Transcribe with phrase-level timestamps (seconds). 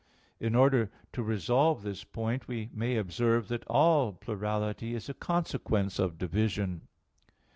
[0.39, 5.99] In order to resolve this point, we may observe that all plurality is a consequence
[5.99, 6.87] of division.